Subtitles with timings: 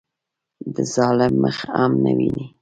[0.73, 2.45] د ظالم مخ هم نه ویني.